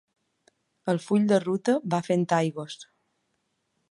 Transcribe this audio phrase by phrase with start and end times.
[0.93, 2.79] El full de ruta va fent aigües